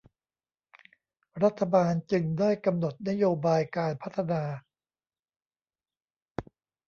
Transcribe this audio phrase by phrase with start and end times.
[1.43, 4.43] รัฐบาลจึงได้กำหนดนโยบายการพัฒนา